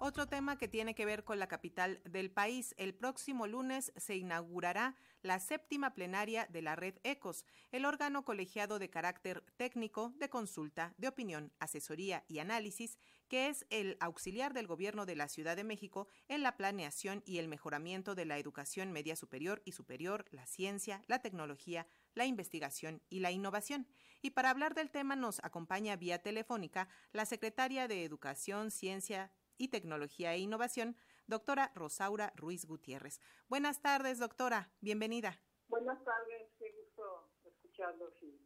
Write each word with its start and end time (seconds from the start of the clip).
Otro 0.00 0.28
tema 0.28 0.56
que 0.56 0.68
tiene 0.68 0.94
que 0.94 1.04
ver 1.04 1.24
con 1.24 1.40
la 1.40 1.48
capital 1.48 2.00
del 2.04 2.30
país. 2.30 2.72
El 2.78 2.94
próximo 2.94 3.48
lunes 3.48 3.92
se 3.96 4.14
inaugurará 4.14 4.94
la 5.22 5.40
séptima 5.40 5.92
plenaria 5.92 6.46
de 6.46 6.62
la 6.62 6.76
red 6.76 6.94
ECOS, 7.02 7.44
el 7.72 7.84
órgano 7.84 8.24
colegiado 8.24 8.78
de 8.78 8.90
carácter 8.90 9.42
técnico 9.56 10.12
de 10.16 10.28
consulta, 10.28 10.94
de 10.98 11.08
opinión, 11.08 11.52
asesoría 11.58 12.24
y 12.28 12.38
análisis, 12.38 12.96
que 13.26 13.48
es 13.48 13.66
el 13.70 13.96
auxiliar 13.98 14.54
del 14.54 14.68
gobierno 14.68 15.04
de 15.04 15.16
la 15.16 15.26
Ciudad 15.26 15.56
de 15.56 15.64
México 15.64 16.06
en 16.28 16.44
la 16.44 16.56
planeación 16.56 17.24
y 17.26 17.38
el 17.38 17.48
mejoramiento 17.48 18.14
de 18.14 18.24
la 18.24 18.38
educación 18.38 18.92
media 18.92 19.16
superior 19.16 19.62
y 19.64 19.72
superior, 19.72 20.26
la 20.30 20.46
ciencia, 20.46 21.02
la 21.08 21.18
tecnología, 21.18 21.88
la 22.14 22.24
investigación 22.24 23.02
y 23.10 23.18
la 23.18 23.32
innovación. 23.32 23.88
Y 24.22 24.30
para 24.30 24.50
hablar 24.50 24.74
del 24.74 24.92
tema 24.92 25.16
nos 25.16 25.40
acompaña 25.42 25.96
vía 25.96 26.22
telefónica 26.22 26.88
la 27.12 27.26
secretaria 27.26 27.88
de 27.88 28.04
Educación, 28.04 28.70
Ciencia, 28.70 29.32
y 29.58 29.68
Tecnología 29.68 30.32
e 30.34 30.38
Innovación, 30.38 30.96
doctora 31.26 31.72
Rosaura 31.74 32.32
Ruiz 32.36 32.64
Gutiérrez. 32.64 33.20
Buenas 33.48 33.82
tardes, 33.82 34.18
doctora. 34.18 34.70
Bienvenida. 34.80 35.42
Buenas 35.68 36.02
tardes. 36.02 36.50
Qué 36.58 36.72
gusto 36.72 37.30
escucharlos 37.44 38.14
y 38.22 38.40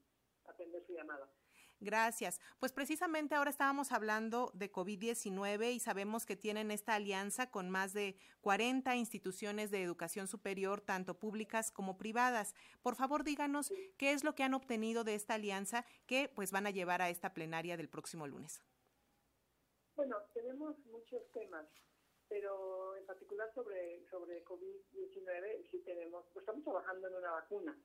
atender 0.44 0.84
su 0.84 0.92
llamada. 0.92 1.30
Gracias. 1.82 2.40
Pues 2.60 2.72
precisamente 2.72 3.34
ahora 3.34 3.50
estábamos 3.50 3.90
hablando 3.90 4.52
de 4.54 4.70
COVID-19 4.70 5.72
y 5.72 5.80
sabemos 5.80 6.26
que 6.26 6.36
tienen 6.36 6.70
esta 6.70 6.94
alianza 6.94 7.50
con 7.50 7.70
más 7.70 7.92
de 7.92 8.16
40 8.40 8.94
instituciones 8.94 9.72
de 9.72 9.82
educación 9.82 10.28
superior, 10.28 10.80
tanto 10.80 11.18
públicas 11.18 11.72
como 11.72 11.98
privadas. 11.98 12.54
Por 12.82 12.94
favor, 12.94 13.24
díganos 13.24 13.72
qué 13.98 14.12
es 14.12 14.22
lo 14.22 14.36
que 14.36 14.44
han 14.44 14.54
obtenido 14.54 15.02
de 15.02 15.16
esta 15.16 15.34
alianza 15.34 15.84
que 16.06 16.28
pues 16.32 16.52
van 16.52 16.68
a 16.68 16.70
llevar 16.70 17.02
a 17.02 17.10
esta 17.10 17.34
plenaria 17.34 17.76
del 17.76 17.88
próximo 17.88 18.28
lunes. 18.28 18.62
Bueno, 19.94 20.16
tenemos 20.32 20.78
muchos 20.86 21.22
temas, 21.32 21.66
pero 22.28 22.96
en 22.96 23.04
particular 23.04 23.52
sobre, 23.54 24.02
sobre 24.10 24.42
COVID-19 24.44 25.70
sí 25.70 25.78
tenemos, 25.80 26.24
pues 26.32 26.42
estamos 26.42 26.64
trabajando 26.64 27.08
en 27.08 27.14
una 27.16 27.32
vacuna. 27.32 27.78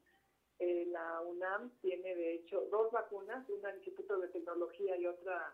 Eh, 0.60 0.86
la 0.90 1.22
UNAM 1.22 1.70
tiene 1.82 2.16
de 2.16 2.36
hecho 2.36 2.62
dos 2.72 2.92
vacunas, 2.92 3.48
una 3.50 3.70
el 3.70 3.78
Instituto 3.78 4.18
de 4.20 4.30
Tecnología 4.30 4.96
y 4.96 5.06
otra 5.06 5.54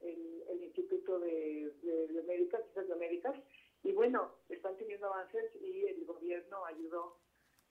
el, 0.00 0.44
el 0.48 0.62
Instituto 0.64 1.18
de, 1.18 1.72
de, 1.82 2.08
de 2.08 2.22
Médicas, 2.96 3.34
y 3.82 3.92
bueno, 3.92 4.30
están 4.48 4.76
teniendo 4.76 5.06
avances 5.06 5.54
y 5.60 5.86
el 5.86 6.04
gobierno 6.04 6.64
ayudó, 6.66 7.18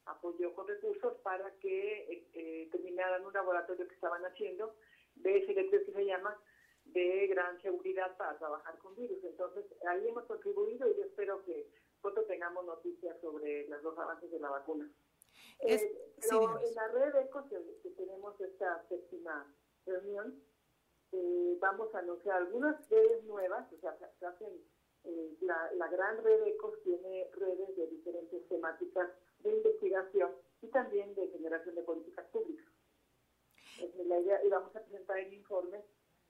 apoyó 0.05 0.53
con 0.53 0.67
recursos 0.67 1.17
para 1.23 1.51
que 1.59 2.11
eh, 2.11 2.27
eh 2.33 2.69
terminaran 2.71 3.25
un 3.25 3.33
laboratorio 3.33 3.87
que 3.87 3.93
estaban 3.93 4.23
haciendo, 4.25 4.75
BSL 5.15 5.69
que 5.69 5.91
se 5.91 6.05
llama, 6.05 6.39
de 6.93 7.27
gran 7.27 7.59
seguridad 7.61 8.15
para 8.17 8.37
trabajar 8.37 8.77
con 8.79 8.95
virus. 8.95 9.23
Entonces, 9.23 9.65
ahí 9.87 10.07
hemos 10.07 10.25
contribuido 10.25 10.87
y 10.89 10.95
yo 10.95 11.03
espero 11.03 11.43
que 11.43 11.67
pronto 12.01 12.23
tengamos 12.25 12.65
noticias 12.65 13.19
sobre 13.21 13.67
los 13.67 13.81
dos 13.81 13.97
avances 13.97 14.31
de 14.31 14.39
la 14.39 14.49
vacuna. 14.49 14.89
Eh, 15.59 16.13
pero 16.21 16.59
en 16.61 16.75
la 16.75 16.87
red 16.89 17.15
ECO, 17.15 17.47
que, 17.47 17.89
tenemos 17.91 18.39
esta 18.39 18.85
séptima 18.87 19.53
reunión, 19.85 20.41
eh, 21.11 21.57
vamos 21.59 21.93
a 21.95 21.99
anunciar 21.99 22.37
algunas 22.37 22.89
redes 22.89 23.23
nuevas, 23.23 23.71
o 23.71 23.77
sea, 23.77 23.97
se 24.19 24.25
hacen, 24.25 24.49
eh, 25.03 25.37
la, 25.41 25.71
la 25.73 25.87
gran 25.87 26.23
red 26.23 26.47
ECO 26.47 26.73
tiene 26.83 27.29
redes 27.33 27.75
de 27.75 27.87
diferentes 27.87 28.47
temáticas 28.47 29.09
de 29.39 29.51
investigación 29.57 30.31
y 30.61 30.67
también 30.67 31.13
de 31.15 31.27
generación 31.29 31.75
de 31.75 31.83
políticas 31.83 32.25
públicas. 32.27 32.71
la 34.05 34.19
idea, 34.19 34.43
y 34.43 34.49
vamos 34.49 34.75
a 34.75 34.81
presentar 34.81 35.17
el 35.19 35.33
informe 35.33 35.83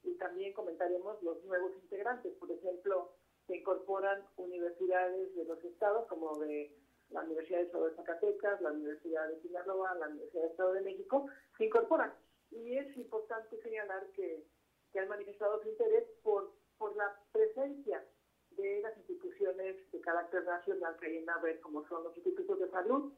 y 0.04 0.16
también 0.16 0.54
comentaremos 0.54 1.22
los 1.23 1.44
nuevos 1.46 1.73
integrantes. 1.76 2.34
Por 2.36 2.52
ejemplo, 2.52 3.12
se 3.48 3.58
incorporan 3.58 4.26
universidades 4.38 5.36
de 5.36 5.46
los 5.46 5.64
estados, 5.64 6.08
como 6.08 6.38
de 6.40 6.76
la 7.09 7.22
Universidad 7.22 7.59
de 7.59 7.66
Estado 7.66 7.90
de 7.90 7.96
Zacatecas, 7.96 8.62
la 8.62 8.72
Universidad 8.72 9.28
de 9.28 9.42
Sinaloa, 9.42 9.96
la 9.96 10.08
Universidad 10.08 10.44
de 10.44 10.50
Estado 10.50 10.74
de 10.74 10.81
México, 10.81 11.28
se 11.58 11.66
incorporan. 11.66 12.14
Y 12.52 12.78
es 12.78 12.96
importante 12.97 13.62
señalar 13.62 14.08
que, 14.12 14.46
que 14.91 15.00
han 15.00 15.09
manifestado 15.09 15.62
su 15.62 15.69
interés 15.69 16.06
por, 16.22 16.52
por 16.78 16.96
la 16.96 17.16
presencia 17.31 18.03
de 18.52 18.81
las 18.81 18.96
instituciones 18.97 19.91
de 19.91 20.02
carácter 20.02 20.44
nacional 20.44 20.96
que 21.00 21.08
hay 21.08 21.18
en 21.18 21.25
la 21.25 21.41
como 21.62 21.88
son 21.88 22.03
los 22.03 22.16
institutos 22.16 22.59
de 22.59 22.70
salud, 22.70 23.12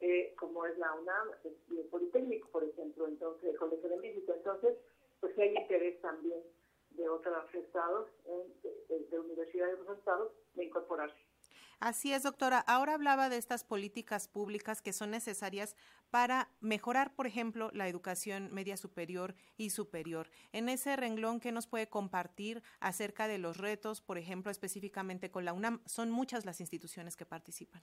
eh, 0.00 0.34
como 0.38 0.66
es 0.66 0.76
la 0.78 0.94
UNAM, 0.94 1.28
el 1.44 1.84
Politécnico, 1.90 2.48
por 2.48 2.64
ejemplo, 2.64 3.06
entonces 3.06 3.50
el 3.50 3.56
Colegio 3.56 3.88
de 3.88 3.96
México. 3.98 4.32
Entonces, 4.34 4.76
pues 5.20 5.38
hay 5.38 5.56
interés 5.56 6.00
también 6.00 6.40
de 6.90 7.08
otros 7.08 7.54
estados, 7.54 8.08
de, 8.62 9.18
universidades 9.18 9.76
de 9.76 9.82
otros 9.82 9.98
estados, 9.98 10.32
de 10.54 10.64
incorporarse. 10.64 11.16
Así 11.78 12.12
es, 12.12 12.24
doctora. 12.24 12.58
Ahora 12.58 12.92
hablaba 12.94 13.30
de 13.30 13.38
estas 13.38 13.64
políticas 13.64 14.28
públicas 14.28 14.82
que 14.82 14.92
son 14.92 15.10
necesarias 15.10 15.76
para 16.10 16.50
mejorar, 16.60 17.14
por 17.14 17.26
ejemplo, 17.26 17.70
la 17.72 17.88
educación 17.88 18.52
media 18.52 18.76
superior 18.76 19.34
y 19.56 19.70
superior. 19.70 20.28
En 20.52 20.68
ese 20.68 20.94
renglón, 20.96 21.40
¿qué 21.40 21.52
nos 21.52 21.66
puede 21.66 21.88
compartir 21.88 22.62
acerca 22.80 23.28
de 23.28 23.38
los 23.38 23.56
retos, 23.56 24.02
por 24.02 24.18
ejemplo, 24.18 24.50
específicamente 24.50 25.30
con 25.30 25.46
la 25.46 25.54
UNAM? 25.54 25.80
Son 25.86 26.10
muchas 26.10 26.44
las 26.44 26.60
instituciones 26.60 27.16
que 27.16 27.24
participan. 27.24 27.82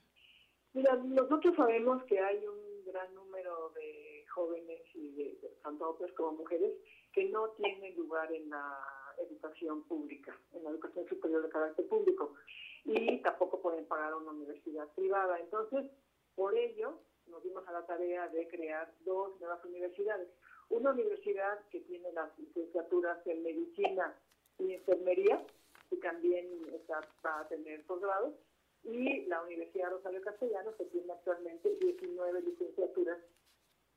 Mira, 0.74 0.94
nosotros 0.94 1.56
sabemos 1.56 2.04
que 2.04 2.20
hay 2.20 2.46
un 2.46 2.84
gran 2.84 3.12
número 3.14 3.70
de 3.70 4.24
jóvenes 4.32 4.82
y 4.94 5.10
de, 5.16 5.58
tanto 5.64 5.90
hombres 5.90 6.12
como 6.12 6.32
mujeres 6.32 6.72
que 7.12 7.24
no 7.30 7.50
tienen 7.50 7.96
lugar 7.96 8.32
en 8.32 8.50
la 8.50 8.78
educación 9.18 9.82
pública, 9.84 10.36
en 10.52 10.64
la 10.64 10.70
educación 10.70 11.06
superior 11.08 11.42
de 11.42 11.48
carácter 11.48 11.86
público, 11.88 12.34
y 12.84 13.18
tampoco 13.22 13.60
pueden 13.60 13.86
pagar 13.86 14.14
una 14.14 14.30
universidad 14.30 14.88
privada. 14.94 15.38
Entonces, 15.40 15.90
por 16.34 16.56
ello, 16.56 16.98
nos 17.26 17.42
dimos 17.42 17.66
a 17.68 17.72
la 17.72 17.86
tarea 17.86 18.28
de 18.28 18.48
crear 18.48 18.92
dos 19.04 19.38
nuevas 19.40 19.62
universidades. 19.64 20.28
Una 20.70 20.90
universidad 20.90 21.60
que 21.70 21.80
tiene 21.80 22.12
las 22.12 22.38
licenciaturas 22.38 23.26
en 23.26 23.42
medicina 23.42 24.14
y 24.58 24.74
enfermería, 24.74 25.44
y 25.90 25.96
también 25.96 26.46
está, 26.74 27.00
va 27.24 27.40
a 27.40 27.48
tener 27.48 27.84
posgrado, 27.84 28.34
y 28.84 29.26
la 29.26 29.42
Universidad 29.42 29.90
Rosario 29.90 30.22
Castellanos, 30.22 30.74
que 30.76 30.84
tiene 30.86 31.12
actualmente 31.12 31.74
19 31.80 32.42
licenciaturas, 32.42 33.18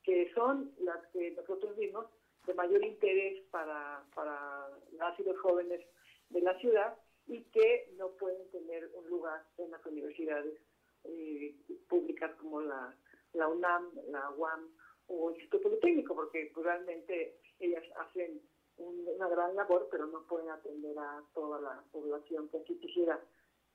que 0.04 0.34
son 0.34 0.74
las 0.80 1.06
que 1.08 1.32
nosotros 1.32 1.78
vimos 1.78 2.08
de 2.46 2.54
mayor 2.54 2.84
interés 2.84 3.44
para, 3.52 4.04
para 4.16 4.70
las 4.94 5.20
y 5.20 5.24
los 5.24 5.40
jóvenes 5.40 5.82
de 6.30 6.42
la 6.42 6.58
ciudad 6.60 6.98
y 7.28 7.44
que 7.46 7.94
no 7.98 8.10
pueden 8.12 8.50
tener 8.52 8.90
un 8.96 9.08
lugar 9.10 9.44
en 9.58 9.72
las 9.72 9.86
universidades 9.86 10.54
eh, 11.04 11.56
públicas 11.88 12.32
como 12.40 12.62
la, 12.62 12.96
la 13.34 13.48
UNAM, 13.48 13.92
la 14.10 14.30
UAM 14.32 14.70
o 15.08 15.30
el 15.30 15.36
Instituto 15.36 15.64
Politécnico, 15.64 16.16
porque 16.16 16.52
realmente 16.56 17.38
ellas 17.60 17.84
hacen 17.98 18.42
una 18.78 19.28
gran 19.28 19.56
labor, 19.56 19.88
pero 19.92 20.08
no 20.08 20.24
pueden 20.24 20.50
atender 20.50 20.98
a 20.98 21.24
toda 21.34 21.60
la 21.60 21.84
población 21.92 22.50
que 22.50 22.58
así 22.58 22.78
quisiera 22.80 23.20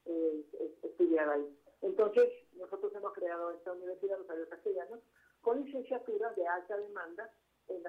eh, 0.05 0.45
estudiar 0.83 1.29
ahí. 1.29 1.57
Entonces, 1.83 2.33
nosotros 2.55 2.93
hemos 2.95 3.13
creado 3.13 3.51
esta 3.53 3.73
Universidad 3.73 4.19
Rosario 4.19 4.49
Castellanos 4.49 5.01
con 5.41 5.63
licenciaturas 5.65 6.35
de 6.35 6.47
alta 6.47 6.77
demanda 6.77 7.31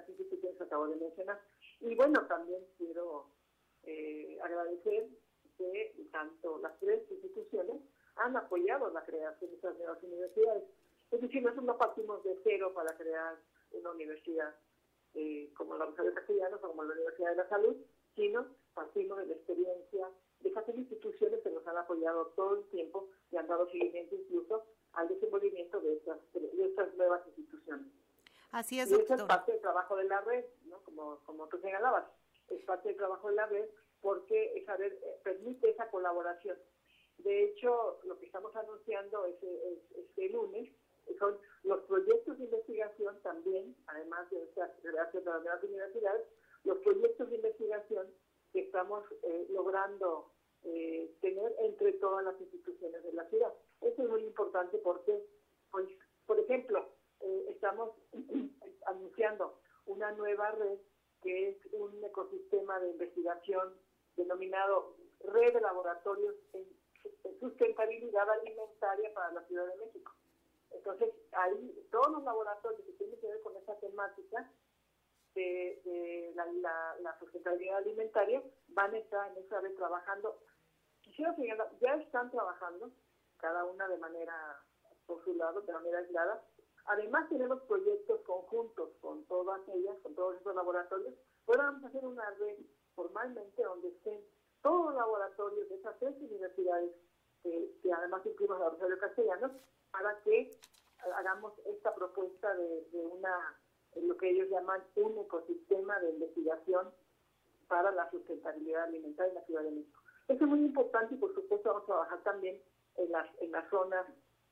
instituciones 0.07 0.57
que 0.57 0.63
acabo 0.63 0.87
de 0.87 0.97
mencionar. 0.97 1.39
Y 1.79 1.95
bueno, 1.95 2.25
también 2.27 2.61
quiero 2.77 3.29
eh, 3.83 4.37
agradecer 4.43 5.07
que 5.57 6.07
tanto 6.11 6.59
las 6.59 6.77
tres 6.79 7.09
instituciones 7.09 7.81
han 8.15 8.35
apoyado 8.35 8.89
la 8.91 9.05
creación 9.05 9.49
de 9.49 9.55
estas 9.55 9.77
nuevas 9.77 10.01
universidades. 10.03 10.63
Es 11.11 11.21
decir, 11.21 11.41
nosotros 11.41 11.65
no 11.65 11.77
partimos 11.77 12.23
de 12.23 12.37
cero 12.43 12.73
para 12.73 12.95
crear 12.97 13.37
una 13.71 13.91
universidad 13.91 14.55
eh, 15.13 15.51
como 15.55 15.77
la 15.77 15.85
Universidad 15.85 16.09
de 16.09 16.15
Castellanos 16.15 16.63
o 16.63 16.67
como 16.67 16.83
la 16.83 16.93
Universidad 16.93 17.29
de 17.31 17.35
la 17.37 17.49
Salud, 17.49 17.75
sino 18.15 18.45
partimos 18.73 19.17
de 19.19 19.27
la 19.27 19.33
experiencia 19.33 20.09
de 20.41 20.49
esas 20.49 20.67
instituciones 20.75 21.41
que 21.41 21.49
nos 21.49 21.65
han 21.67 21.77
apoyado 21.77 22.27
todo 22.35 22.59
el 22.59 22.65
tiempo 22.69 23.09
y 23.31 23.37
han 23.37 23.47
dado 23.47 23.69
seguimiento 23.71 24.15
incluso 24.15 24.65
al 24.93 25.07
desenvolvimiento 25.07 25.79
de 25.79 25.95
estas, 25.95 26.19
de 26.33 26.65
estas 26.65 26.93
nuevas 26.95 27.25
instituciones. 27.27 27.87
Así 28.57 28.79
es, 28.79 28.89
y 28.89 28.95
eso 28.95 29.13
es 29.13 29.23
parte 29.25 29.51
del 29.51 29.61
trabajo 29.61 29.95
de 29.97 30.05
la 30.05 30.19
red, 30.21 30.43
¿no? 30.65 30.81
como, 30.81 31.19
como 31.25 31.47
tú 31.47 31.59
señalabas, 31.59 32.05
es 32.49 32.65
parte 32.65 32.87
del 32.87 32.97
trabajo 32.97 33.29
de 33.29 33.35
la 33.35 33.45
red 33.45 33.69
porque 34.01 34.57
esa 34.57 34.75
red 34.75 34.93
eh, 34.93 35.19
permite 35.23 35.69
esa 35.69 35.87
colaboración. 35.91 36.57
De 37.19 37.43
hecho, 37.43 37.99
lo 38.05 38.17
que 38.17 38.25
estamos 38.25 38.55
anunciando 38.55 39.25
este 39.27 40.29
lunes 40.29 40.73
son 41.19 41.37
los 41.61 41.83
proyectos 41.83 42.39
de 42.39 42.45
investigación 42.45 43.21
también, 43.21 43.75
además 43.85 44.27
de 44.31 44.41
esta 44.45 44.73
relación 44.81 45.23
de 45.23 45.49
las 45.49 45.63
universidades, 45.63 46.25
los 46.63 46.79
proyectos 46.79 47.29
de 47.29 47.35
investigación 47.35 48.07
que 48.53 48.61
estamos 48.61 49.03
eh, 49.21 49.45
logrando 49.51 50.31
eh, 50.63 51.15
tener 51.21 51.53
entre 51.59 51.93
todas 51.93 52.25
las 52.25 52.41
instituciones 52.41 53.03
de 53.03 53.13
la 53.13 53.29
ciudad. 53.29 53.53
Eso 53.81 54.01
es 54.01 54.09
muy 54.09 54.23
importante 54.23 54.79
porque, 54.79 55.23
pues, 55.69 55.87
por 56.25 56.39
ejemplo, 56.39 56.96
eh, 57.27 57.45
estamos 57.49 57.91
anunciando 58.85 59.59
una 59.85 60.11
nueva 60.11 60.51
red 60.51 60.79
que 61.21 61.49
es 61.49 61.57
un 61.73 62.03
ecosistema 62.03 62.79
de 62.79 62.91
investigación 62.91 63.73
denominado 64.15 64.95
red 65.19 65.53
de 65.53 65.61
laboratorios 65.61 66.35
en 66.53 66.65
sustentabilidad 67.39 68.29
alimentaria 68.29 69.13
para 69.13 69.31
la 69.33 69.43
Ciudad 69.43 69.67
de 69.67 69.85
México. 69.85 70.13
Entonces, 70.71 71.13
ahí 71.31 71.87
todos 71.91 72.11
los 72.11 72.23
laboratorios 72.23 72.81
que 72.85 72.93
tienen 72.93 73.19
que 73.19 73.27
ver 73.27 73.41
con 73.41 73.55
esa 73.57 73.75
temática 73.79 74.51
de, 75.33 76.33
la, 76.35 77.15
sustentabilidad 77.19 77.77
alimentaria 77.77 78.41
van 78.69 78.93
a 78.93 78.97
estar 78.97 79.31
en 79.31 79.43
esa 79.43 79.61
red 79.61 79.75
trabajando. 79.75 80.39
Quisiera 81.01 81.35
señalar, 81.35 81.71
ya 81.79 81.95
están 81.95 82.31
trabajando, 82.31 82.91
cada 83.37 83.65
una 83.65 83.87
de 83.87 83.97
manera 83.97 84.59
por 85.05 85.23
su 85.23 85.33
lado, 85.35 85.61
de 85.61 85.73
manera 85.73 85.99
aislada. 85.99 86.43
Además, 86.87 87.27
tenemos 87.27 87.61
proyectos 87.63 88.21
conjuntos 88.21 88.89
con 89.01 89.23
todas 89.25 89.59
ellas, 89.69 89.97
con 90.03 90.15
todos 90.15 90.39
esos 90.39 90.55
laboratorios. 90.55 91.13
Podemos 91.45 91.83
hacer 91.83 92.05
una 92.05 92.29
red 92.31 92.57
formalmente 92.95 93.61
donde 93.61 93.89
estén 93.89 94.21
todos 94.61 94.85
los 94.85 94.95
laboratorios 94.95 95.67
de 95.69 95.75
esas 95.75 95.99
tres 95.99 96.15
universidades, 96.19 96.91
que, 97.43 97.93
además 97.93 98.25
incluimos 98.25 98.61
a 98.61 98.69
Rosario 98.69 98.99
Castellanos, 98.99 99.51
para 99.91 100.17
que 100.23 100.57
hagamos 101.17 101.53
esta 101.65 101.93
propuesta 101.93 102.55
de, 102.55 103.05
una, 103.11 103.59
lo 103.95 104.17
que 104.17 104.29
ellos 104.29 104.49
llaman 104.49 104.81
un 104.95 105.17
ecosistema 105.19 105.99
de 105.99 106.11
investigación 106.11 106.89
para 107.67 107.91
la 107.91 108.09
sustentabilidad 108.11 108.83
alimentaria 108.83 109.29
en 109.29 109.35
la 109.35 109.45
Ciudad 109.45 109.63
de 109.63 109.71
México. 109.71 110.01
Eso 110.27 110.43
es 110.43 110.49
muy 110.49 110.59
importante 110.59 111.15
y 111.15 111.17
por 111.17 111.33
supuesto 111.33 111.69
vamos 111.69 111.83
a 111.83 111.87
trabajar 111.87 112.23
también 112.23 112.61
en 112.95 113.11
las, 113.11 113.27
en 113.41 113.51
las 113.51 113.69
zonas 113.69 114.05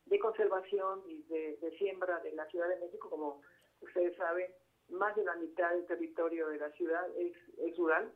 de 0.05 0.19
conservación 0.19 1.03
y 1.07 1.23
de, 1.23 1.75
siembra 1.77 2.19
de 2.19 2.31
la 2.33 2.45
Ciudad 2.47 2.69
de 2.69 2.79
México, 2.79 3.09
como 3.09 3.41
ustedes 3.81 4.15
saben, 4.15 4.49
más 4.89 5.15
de 5.15 5.23
la 5.23 5.35
mitad 5.35 5.71
del 5.71 5.85
territorio 5.85 6.47
de 6.49 6.57
la 6.57 6.71
ciudad 6.71 7.07
es, 7.17 7.77
rural. 7.77 8.11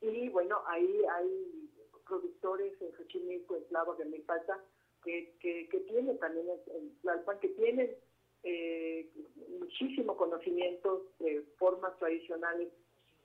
Y 0.00 0.28
bueno, 0.30 0.62
ahí 0.66 1.02
hay 1.12 1.70
productores 2.06 2.80
en 2.82 2.92
Xochimilco, 2.96 3.56
en 3.56 3.64
Slavo, 3.68 3.94
de 3.94 4.06
Milpalta, 4.06 4.58
que, 5.04 5.36
que, 5.40 5.68
que 5.68 5.80
tienen 5.80 6.18
también 6.18 6.46
en 6.66 6.98
Tlalpan, 7.00 7.38
que 7.38 7.48
tienen 7.50 7.96
eh, 8.42 9.10
muchísimo 9.58 10.16
conocimiento 10.16 11.06
de 11.18 11.42
formas 11.58 11.96
tradicionales 11.98 12.72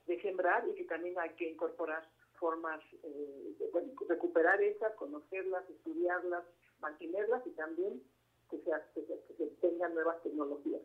de 0.07 0.21
sembrar 0.21 0.67
y 0.67 0.75
que 0.75 0.83
también 0.83 1.17
hay 1.17 1.29
que 1.31 1.49
incorporar 1.49 2.07
formas, 2.33 2.81
eh, 3.03 3.55
de, 3.57 3.69
recuperar 4.09 4.61
esas, 4.61 4.93
conocerlas, 4.95 5.69
estudiarlas, 5.69 6.43
mantenerlas 6.79 7.45
y 7.47 7.51
también 7.51 8.01
que, 8.49 8.57
se, 8.57 9.47
tengan 9.61 9.93
nuevas 9.93 10.21
tecnologías. 10.23 10.81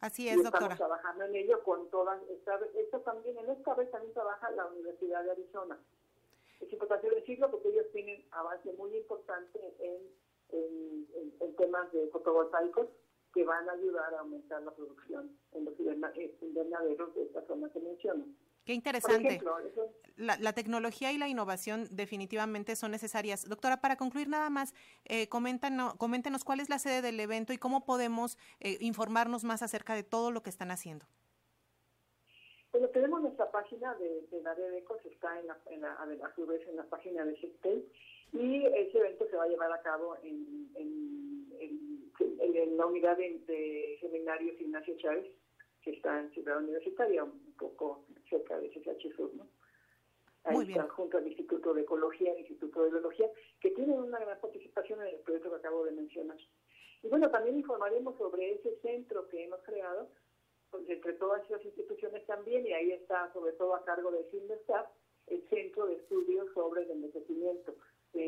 Así 0.00 0.28
es, 0.28 0.36
doctora. 0.36 0.74
Estamos 0.74 0.78
trabajando 0.78 1.24
en 1.24 1.36
ello 1.36 1.62
con 1.62 1.88
todas. 1.90 2.20
esto 2.74 3.00
también, 3.00 3.38
en 3.38 3.50
esta 3.50 3.74
vez 3.74 3.90
también 3.90 4.12
trabaja 4.12 4.50
la 4.50 4.66
Universidad 4.66 5.22
de 5.24 5.30
Arizona. 5.30 5.78
Es 6.60 6.72
importante 6.72 7.10
decirlo 7.10 7.50
porque 7.50 7.68
ellos 7.68 7.86
tienen 7.92 8.24
avance 8.30 8.72
muy 8.74 8.96
importante 8.96 9.58
en, 9.78 10.22
temas 11.56 11.92
de 11.92 12.08
fotovoltaicos 12.08 12.88
que 13.32 13.44
van 13.44 13.68
a 13.68 13.72
ayudar 13.72 14.14
a 14.14 14.20
aumentar 14.20 14.62
la 14.62 14.70
producción 14.72 15.38
en 15.52 15.64
los 15.64 15.74
invernaderos 15.78 17.14
de 17.14 17.22
esta 17.24 17.46
zona 17.46 17.70
que 17.70 17.78
menciono. 17.78 18.26
Qué 18.64 18.74
interesante. 18.74 19.40
la, 20.16 20.52
tecnología 20.52 21.10
y 21.10 21.18
la 21.18 21.28
innovación 21.28 21.88
definitivamente 21.90 22.76
son 22.76 22.92
necesarias. 22.92 23.48
Doctora, 23.48 23.80
para 23.80 23.96
concluir 23.96 24.28
nada 24.28 24.50
más, 24.50 24.72
eh, 25.04 25.28
coméntanos, 25.28 25.94
coméntenos 25.94 26.44
cuál 26.44 26.60
es 26.60 26.68
la 26.68 26.78
sede 26.78 27.02
del 27.02 27.18
evento 27.18 27.52
y 27.52 27.58
cómo 27.58 27.84
podemos 27.84 28.38
eh, 28.60 28.76
informarnos 28.80 29.42
más 29.42 29.62
acerca 29.62 29.94
de 29.94 30.04
todo 30.04 30.30
lo 30.30 30.42
que 30.42 30.50
están 30.50 30.70
haciendo. 30.70 31.06
Bueno, 32.72 32.88
tenemos 32.88 33.20
nuestra 33.20 33.50
página 33.50 33.94
de, 33.96 34.40
la 34.42 34.54
red 34.54 34.72
ECOS, 34.74 35.04
está 35.04 35.38
en 35.38 35.46
la, 35.46 35.58
en 35.66 35.82
la, 35.82 35.92
a 35.92 36.34
su 36.34 36.46
vez 36.46 36.66
en 36.68 36.76
la 36.76 36.84
página 36.84 37.24
de 37.24 37.36
CICTEL, 37.36 37.84
y 38.32 38.64
ese 38.64 38.98
evento 38.98 39.28
se 39.28 39.36
va 39.36 39.44
a 39.44 39.48
llevar 39.48 39.70
a 39.72 39.82
cabo 39.82 40.16
en, 40.22 40.70
en, 40.76 41.32
la 42.76 42.86
unidad 42.86 43.18
de, 43.18 43.98
seminarios 44.00 44.58
Ignacio 44.58 44.96
Chávez, 44.96 45.26
que 45.82 45.90
está 45.92 46.20
en 46.20 46.30
Ciudad 46.30 46.58
Universitaria, 46.58 47.24
un 47.24 47.54
poco 47.58 48.04
cerca 48.30 48.58
de 48.58 48.70
CCH 48.70 49.14
Sur, 49.16 49.34
¿no? 49.34 49.46
Ahí 50.44 50.68
están 50.68 50.88
junto 50.88 51.18
al 51.18 51.26
Instituto 51.26 51.72
de 51.74 51.82
Ecología, 51.82 52.32
el 52.32 52.40
Instituto 52.40 52.82
de 52.82 52.90
Biología, 52.90 53.30
que 53.60 53.70
tienen 53.70 53.98
una 53.98 54.18
gran 54.18 54.40
participación 54.40 55.00
en 55.02 55.08
el 55.08 55.20
proyecto 55.20 55.50
que 55.50 55.56
acabo 55.56 55.84
de 55.84 55.92
mencionar. 55.92 56.38
Y 57.02 57.08
bueno, 57.08 57.30
también 57.30 57.58
informaremos 57.58 58.16
sobre 58.18 58.54
ese 58.54 58.76
centro 58.80 59.28
que 59.28 59.44
hemos 59.44 59.60
creado, 59.62 60.08
pues, 60.70 60.88
entre 60.88 61.12
todas 61.12 61.44
esas 61.44 61.64
instituciones 61.64 62.26
también, 62.26 62.66
y 62.66 62.72
ahí 62.72 62.92
está 62.92 63.32
sobre 63.32 63.52
todo 63.52 63.74
a 63.74 63.84
cargo 63.84 64.10
del 64.10 64.24
CINDESTAF, 64.30 64.86
el 65.28 65.48
Centro 65.48 65.86
de 65.86 65.94
Estudios 65.94 66.52
sobre 66.54 66.82
el 66.82 66.90
Envejecimiento, 66.90 67.76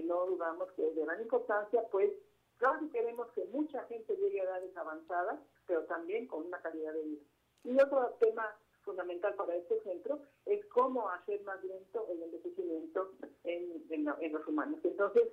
no 0.04 0.26
dudamos 0.26 0.70
que 0.72 0.86
es 0.88 0.94
de 0.94 1.02
gran 1.02 1.20
importancia, 1.20 1.82
pues 1.90 2.10
claro 2.58 2.80
que 2.80 2.90
queremos 2.90 3.28
que 3.32 3.44
mucha 3.46 3.82
gente 3.84 4.16
llegue 4.16 4.40
a 4.40 4.44
edades 4.44 4.76
avanzadas, 4.76 5.40
pero 5.66 5.84
también 5.84 6.26
con 6.26 6.46
una 6.46 6.60
calidad 6.60 6.92
de 6.92 7.02
vida. 7.02 7.22
Y 7.64 7.80
otro 7.80 8.16
tema 8.20 8.56
fundamental 8.82 9.34
para 9.34 9.56
este 9.56 9.80
centro 9.82 10.20
es 10.44 10.64
cómo 10.66 11.08
hacer 11.08 11.42
más 11.42 11.62
lento 11.64 12.06
el 12.10 12.22
envejecimiento 12.22 13.12
en, 13.44 13.82
en, 13.90 14.32
los 14.32 14.46
humanos. 14.46 14.78
Entonces, 14.84 15.24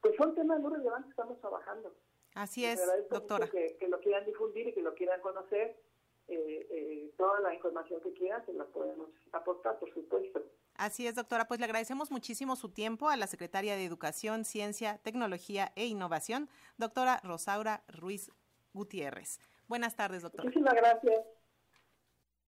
pues 0.00 0.16
son 0.16 0.34
temas 0.34 0.60
muy 0.60 0.72
relevantes 0.72 1.06
que 1.06 1.10
estamos 1.10 1.38
trabajando. 1.40 1.94
Así 2.34 2.64
es, 2.64 2.80
doctora. 3.10 3.48
Que, 3.48 3.76
que, 3.78 3.88
lo 3.88 4.00
quieran 4.00 4.24
difundir 4.24 4.68
y 4.68 4.72
que 4.72 4.82
lo 4.82 4.94
quieran 4.94 5.20
conocer. 5.20 5.76
Eh, 6.28 6.66
eh, 6.70 7.14
toda 7.16 7.40
la 7.40 7.54
información 7.54 8.02
que 8.02 8.12
quieran 8.12 8.44
se 8.44 8.52
la 8.52 8.64
podemos 8.66 9.08
aportar, 9.32 9.78
por 9.78 9.92
supuesto. 9.94 10.44
Así 10.74 11.06
es, 11.06 11.14
doctora. 11.14 11.48
Pues 11.48 11.58
le 11.58 11.64
agradecemos 11.64 12.10
muchísimo 12.10 12.54
su 12.54 12.70
tiempo 12.70 13.08
a 13.08 13.16
la 13.16 13.26
secretaria 13.26 13.76
de 13.76 13.84
Educación, 13.84 14.44
Ciencia, 14.44 14.98
Tecnología 15.02 15.72
e 15.74 15.86
Innovación, 15.86 16.50
doctora 16.76 17.20
Rosaura 17.24 17.82
Ruiz 17.88 18.30
Gutiérrez. 18.74 19.40
Buenas 19.66 19.96
tardes, 19.96 20.22
doctora. 20.22 20.44
Muchísimas 20.44 20.74
gracias. 20.74 21.37